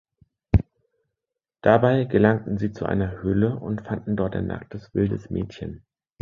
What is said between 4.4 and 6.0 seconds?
nacktes, wildes Mädchen.